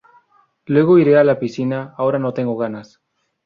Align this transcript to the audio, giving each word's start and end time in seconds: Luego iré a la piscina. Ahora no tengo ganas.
Luego 0.65 0.97
iré 0.97 1.19
a 1.19 1.23
la 1.23 1.37
piscina. 1.37 1.93
Ahora 1.95 2.17
no 2.17 2.33
tengo 2.33 2.57
ganas. 2.57 2.99